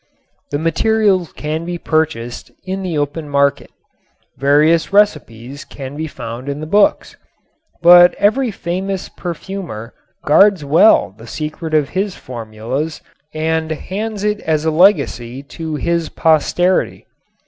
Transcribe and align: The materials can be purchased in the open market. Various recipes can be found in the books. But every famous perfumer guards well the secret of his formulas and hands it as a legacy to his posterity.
The 0.49 0.57
materials 0.57 1.31
can 1.31 1.63
be 1.63 1.77
purchased 1.77 2.49
in 2.63 2.81
the 2.81 2.97
open 2.97 3.29
market. 3.29 3.69
Various 4.35 4.91
recipes 4.91 5.63
can 5.63 5.95
be 5.95 6.07
found 6.07 6.49
in 6.49 6.59
the 6.59 6.65
books. 6.65 7.15
But 7.83 8.15
every 8.15 8.49
famous 8.49 9.09
perfumer 9.09 9.93
guards 10.25 10.65
well 10.65 11.13
the 11.15 11.27
secret 11.27 11.75
of 11.75 11.89
his 11.89 12.15
formulas 12.15 13.01
and 13.35 13.69
hands 13.69 14.23
it 14.23 14.39
as 14.39 14.65
a 14.65 14.71
legacy 14.71 15.43
to 15.43 15.75
his 15.75 16.09
posterity. 16.09 17.05